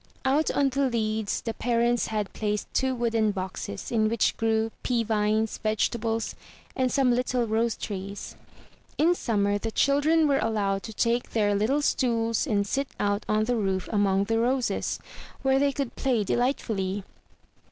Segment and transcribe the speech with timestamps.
[0.25, 5.03] Out on the leads the parents had placed two wooden boxes, in which grew pea
[5.03, 6.33] vines, vegetables,
[6.75, 8.35] and some little rose trees.
[8.97, 13.43] In summer the children were allowed to take their little stools and sit out on
[13.43, 14.97] the roof among the roses,
[15.43, 17.03] where they could play delightfully.